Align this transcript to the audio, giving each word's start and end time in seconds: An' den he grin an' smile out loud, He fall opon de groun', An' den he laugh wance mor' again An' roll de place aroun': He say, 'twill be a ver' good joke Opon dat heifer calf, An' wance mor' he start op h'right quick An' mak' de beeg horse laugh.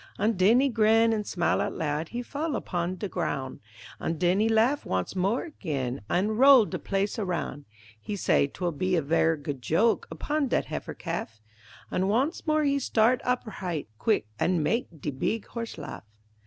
An' 0.17 0.31
den 0.31 0.61
he 0.61 0.67
grin 0.67 1.13
an' 1.13 1.25
smile 1.25 1.61
out 1.61 1.73
loud, 1.73 2.09
He 2.09 2.23
fall 2.23 2.55
opon 2.59 2.97
de 2.97 3.07
groun', 3.07 3.59
An' 3.99 4.17
den 4.17 4.39
he 4.39 4.49
laugh 4.49 4.83
wance 4.83 5.15
mor' 5.15 5.43
again 5.43 6.01
An' 6.09 6.37
roll 6.37 6.65
de 6.65 6.79
place 6.79 7.19
aroun': 7.19 7.65
He 8.01 8.15
say, 8.15 8.47
'twill 8.47 8.71
be 8.71 8.95
a 8.95 9.03
ver' 9.03 9.35
good 9.35 9.61
joke 9.61 10.07
Opon 10.11 10.47
dat 10.47 10.65
heifer 10.65 10.95
calf, 10.95 11.39
An' 11.91 12.07
wance 12.07 12.47
mor' 12.47 12.63
he 12.63 12.79
start 12.79 13.21
op 13.23 13.45
h'right 13.45 13.85
quick 13.99 14.25
An' 14.39 14.63
mak' 14.63 14.87
de 14.99 15.11
beeg 15.11 15.45
horse 15.45 15.77
laugh. 15.77 16.07